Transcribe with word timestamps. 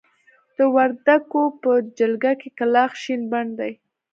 د 0.55 0.57
وردکو 0.75 1.41
په 1.61 1.71
جلګه 1.97 2.33
کې 2.39 2.49
کلاخ 2.57 2.91
شين 3.01 3.21
بڼ 3.31 3.45
دی. 3.59 3.71